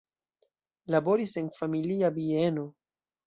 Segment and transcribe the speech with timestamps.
[0.95, 2.67] Laboris en familia bieno.